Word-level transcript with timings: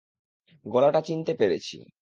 গলাটা 0.65 1.01
চিনতে 1.01 1.33
পেরেছি। 1.33 1.77